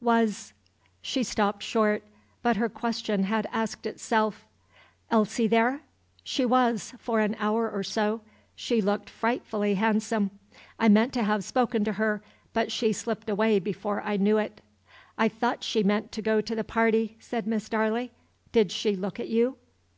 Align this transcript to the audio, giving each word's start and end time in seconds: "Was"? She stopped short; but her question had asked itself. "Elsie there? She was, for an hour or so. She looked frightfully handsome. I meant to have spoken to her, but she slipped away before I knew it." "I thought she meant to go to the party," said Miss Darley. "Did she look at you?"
"Was"? 0.00 0.54
She 1.02 1.22
stopped 1.22 1.62
short; 1.62 2.02
but 2.40 2.56
her 2.56 2.70
question 2.70 3.24
had 3.24 3.46
asked 3.52 3.84
itself. 3.84 4.46
"Elsie 5.10 5.46
there? 5.46 5.82
She 6.24 6.46
was, 6.46 6.94
for 6.98 7.20
an 7.20 7.36
hour 7.38 7.70
or 7.70 7.82
so. 7.82 8.22
She 8.56 8.80
looked 8.80 9.10
frightfully 9.10 9.74
handsome. 9.74 10.30
I 10.78 10.88
meant 10.88 11.12
to 11.12 11.22
have 11.24 11.44
spoken 11.44 11.84
to 11.84 11.92
her, 11.92 12.22
but 12.54 12.72
she 12.72 12.94
slipped 12.94 13.28
away 13.28 13.58
before 13.58 14.00
I 14.00 14.16
knew 14.16 14.38
it." 14.38 14.62
"I 15.18 15.28
thought 15.28 15.62
she 15.62 15.82
meant 15.82 16.10
to 16.12 16.22
go 16.22 16.40
to 16.40 16.54
the 16.54 16.64
party," 16.64 17.18
said 17.20 17.46
Miss 17.46 17.68
Darley. 17.68 18.12
"Did 18.50 18.72
she 18.72 18.96
look 18.96 19.20
at 19.20 19.28
you?" 19.28 19.58